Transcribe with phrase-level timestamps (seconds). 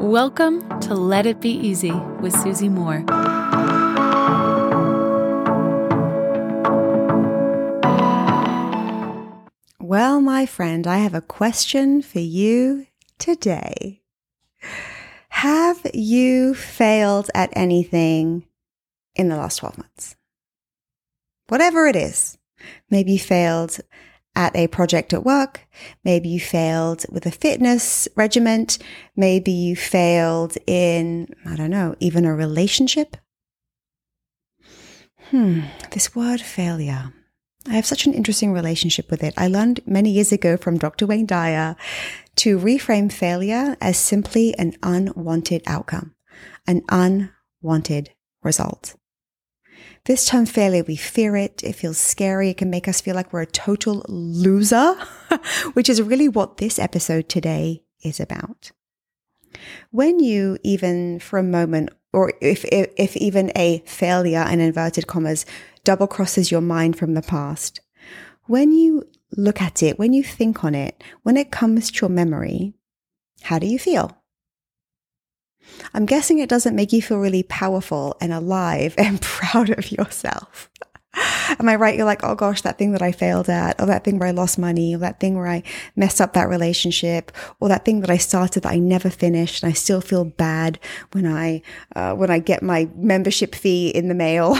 [0.00, 3.04] Welcome to Let It Be Easy with Susie Moore.
[9.78, 12.86] Well, my friend, I have a question for you
[13.18, 14.00] today.
[15.28, 18.46] Have you failed at anything
[19.14, 20.16] in the last 12 months?
[21.48, 22.38] Whatever it is.
[22.88, 23.78] Maybe you failed
[24.34, 25.66] at a project at work.
[26.04, 28.78] Maybe you failed with a fitness regiment.
[29.16, 33.16] Maybe you failed in, I don't know, even a relationship.
[35.30, 35.60] Hmm,
[35.92, 37.12] this word failure.
[37.68, 39.34] I have such an interesting relationship with it.
[39.36, 41.06] I learned many years ago from Dr.
[41.06, 41.76] Wayne Dyer
[42.36, 46.14] to reframe failure as simply an unwanted outcome,
[46.66, 48.10] an unwanted
[48.42, 48.96] result.
[50.04, 51.62] This term failure, we fear it.
[51.62, 52.50] It feels scary.
[52.50, 54.94] It can make us feel like we're a total loser,
[55.74, 58.72] which is really what this episode today is about.
[59.90, 65.06] When you even for a moment, or if, if, if even a failure in inverted
[65.06, 65.44] commas
[65.84, 67.80] double crosses your mind from the past,
[68.46, 69.06] when you
[69.36, 72.74] look at it, when you think on it, when it comes to your memory,
[73.42, 74.19] how do you feel?
[75.94, 80.70] I'm guessing it doesn't make you feel really powerful and alive and proud of yourself.
[81.58, 81.96] Am I right?
[81.96, 84.32] You're like, oh gosh, that thing that I failed at, or that thing where I
[84.32, 85.64] lost money, or that thing where I
[85.96, 89.70] messed up that relationship, or that thing that I started that I never finished, and
[89.70, 90.78] I still feel bad
[91.10, 91.62] when I
[91.96, 94.56] uh, when I get my membership fee in the mail.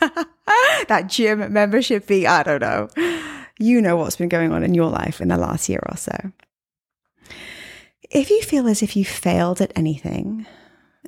[0.88, 2.88] that gym membership fee, I don't know.
[3.58, 6.32] You know what's been going on in your life in the last year or so.
[8.10, 10.46] If you feel as if you failed at anything,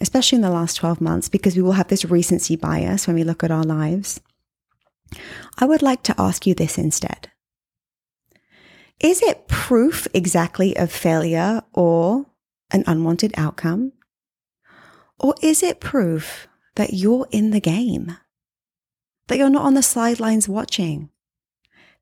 [0.00, 3.24] especially in the last 12 months, because we will have this recency bias when we
[3.24, 4.20] look at our lives,
[5.58, 7.30] I would like to ask you this instead.
[9.00, 12.26] Is it proof exactly of failure or
[12.70, 13.92] an unwanted outcome?
[15.18, 18.16] Or is it proof that you're in the game?
[19.28, 21.10] That you're not on the sidelines watching?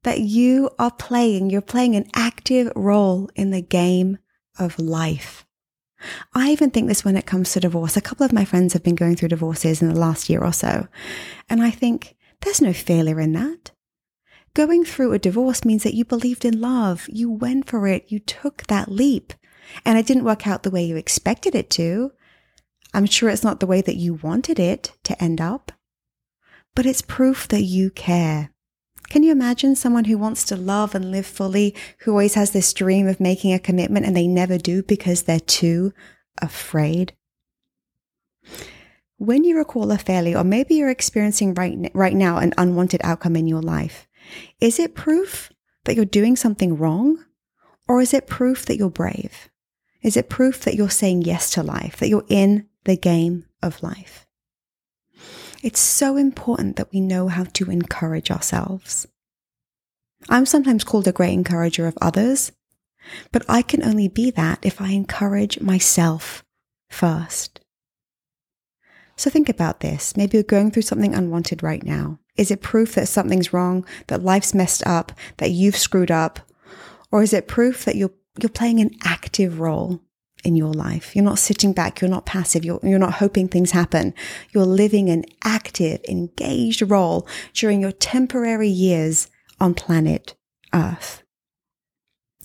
[0.04, 4.18] That you are playing, you're playing an active role in the game
[4.58, 5.46] of life.
[6.34, 7.96] I even think this when it comes to divorce.
[7.96, 10.52] A couple of my friends have been going through divorces in the last year or
[10.52, 10.88] so.
[11.48, 13.70] And I think there's no failure in that.
[14.54, 17.08] Going through a divorce means that you believed in love.
[17.08, 18.04] You went for it.
[18.08, 19.32] You took that leap
[19.84, 22.12] and it didn't work out the way you expected it to.
[22.92, 25.72] I'm sure it's not the way that you wanted it to end up,
[26.76, 28.50] but it's proof that you care.
[29.14, 32.72] Can you imagine someone who wants to love and live fully, who always has this
[32.72, 35.92] dream of making a commitment and they never do because they're too
[36.42, 37.14] afraid?
[39.16, 43.36] When you recall a failure, or maybe you're experiencing right, right now an unwanted outcome
[43.36, 44.08] in your life,
[44.60, 45.52] is it proof
[45.84, 47.24] that you're doing something wrong?
[47.86, 49.48] Or is it proof that you're brave?
[50.02, 53.80] Is it proof that you're saying yes to life, that you're in the game of
[53.80, 54.23] life?
[55.64, 59.06] It's so important that we know how to encourage ourselves.
[60.28, 62.52] I'm sometimes called a great encourager of others,
[63.32, 66.44] but I can only be that if I encourage myself
[66.90, 67.62] first.
[69.16, 70.18] So think about this.
[70.18, 72.18] Maybe you're going through something unwanted right now.
[72.36, 76.40] Is it proof that something's wrong, that life's messed up, that you've screwed up?
[77.10, 80.02] Or is it proof that you're, you're playing an active role
[80.44, 81.16] in your life.
[81.16, 82.00] You're not sitting back.
[82.00, 82.64] You're not passive.
[82.64, 84.14] You're, you're not hoping things happen.
[84.50, 89.28] You're living an active, engaged role during your temporary years
[89.60, 90.34] on planet
[90.72, 91.22] Earth.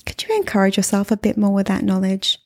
[0.05, 2.37] Could you encourage yourself a bit more with that knowledge?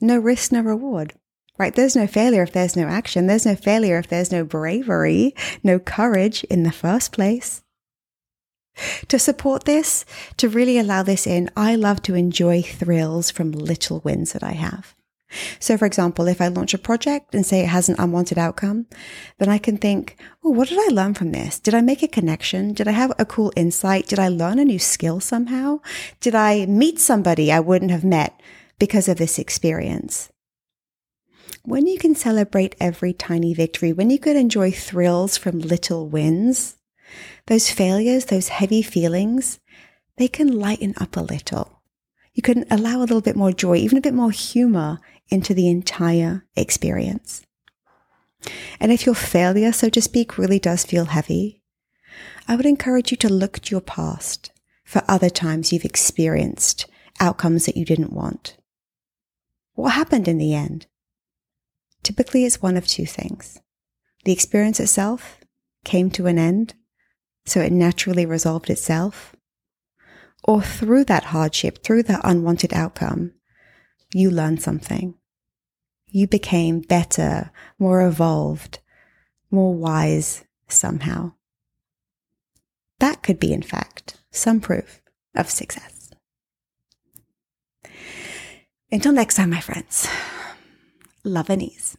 [0.00, 1.14] No risk, no reward,
[1.58, 1.74] right?
[1.74, 3.26] There's no failure if there's no action.
[3.26, 7.62] There's no failure if there's no bravery, no courage in the first place.
[9.08, 10.04] To support this,
[10.36, 14.52] to really allow this in, I love to enjoy thrills from little wins that I
[14.52, 14.94] have.
[15.58, 18.86] So, for example, if I launch a project and say it has an unwanted outcome,
[19.38, 21.58] then I can think, oh, what did I learn from this?
[21.58, 22.72] Did I make a connection?
[22.72, 24.06] Did I have a cool insight?
[24.06, 25.80] Did I learn a new skill somehow?
[26.20, 28.40] Did I meet somebody I wouldn't have met
[28.78, 30.30] because of this experience?
[31.64, 36.75] When you can celebrate every tiny victory, when you can enjoy thrills from little wins,
[37.46, 39.58] those failures, those heavy feelings,
[40.16, 41.82] they can lighten up a little.
[42.34, 45.68] You can allow a little bit more joy, even a bit more humor into the
[45.68, 47.46] entire experience.
[48.78, 51.62] And if your failure, so to speak, really does feel heavy,
[52.46, 54.52] I would encourage you to look to your past
[54.84, 56.86] for other times you've experienced
[57.18, 58.56] outcomes that you didn't want.
[59.74, 60.86] What happened in the end?
[62.02, 63.60] Typically, it's one of two things.
[64.24, 65.38] The experience itself
[65.84, 66.74] came to an end
[67.46, 69.34] so it naturally resolved itself?
[70.44, 73.32] Or through that hardship, through that unwanted outcome,
[74.12, 75.14] you learned something.
[76.16, 78.78] you became better, more evolved,
[79.50, 81.32] more wise somehow.
[83.00, 85.02] That could be, in fact, some proof
[85.34, 86.10] of success.
[88.90, 90.08] Until next time, my friends,
[91.24, 91.98] love and ease.